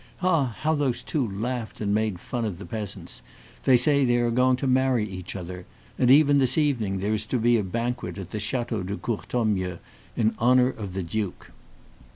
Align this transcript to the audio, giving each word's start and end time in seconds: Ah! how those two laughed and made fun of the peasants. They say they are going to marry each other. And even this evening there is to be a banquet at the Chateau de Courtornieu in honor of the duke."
Ah! 0.23 0.55
how 0.61 0.73
those 0.73 1.03
two 1.03 1.29
laughed 1.31 1.79
and 1.79 1.93
made 1.93 2.19
fun 2.19 2.43
of 2.43 2.57
the 2.57 2.65
peasants. 2.65 3.21
They 3.65 3.77
say 3.77 4.03
they 4.03 4.17
are 4.17 4.31
going 4.31 4.57
to 4.57 4.65
marry 4.65 5.07
each 5.07 5.35
other. 5.35 5.67
And 5.99 6.09
even 6.09 6.39
this 6.39 6.57
evening 6.57 7.01
there 7.01 7.13
is 7.13 7.27
to 7.27 7.37
be 7.37 7.55
a 7.55 7.63
banquet 7.63 8.17
at 8.17 8.31
the 8.31 8.39
Chateau 8.39 8.81
de 8.81 8.97
Courtornieu 8.97 9.77
in 10.17 10.33
honor 10.39 10.69
of 10.69 10.95
the 10.95 11.03
duke." 11.03 11.51